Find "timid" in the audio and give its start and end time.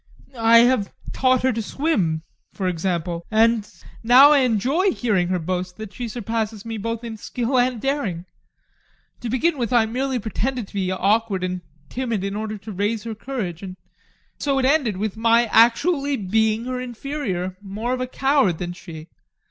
11.87-12.23